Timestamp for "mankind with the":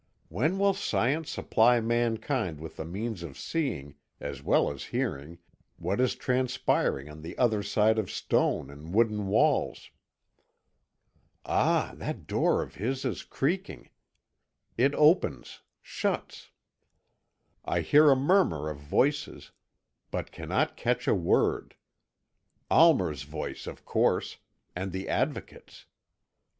1.79-2.85